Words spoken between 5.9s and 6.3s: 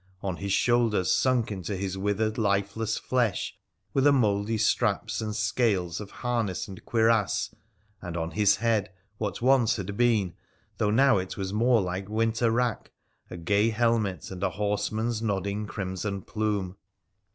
of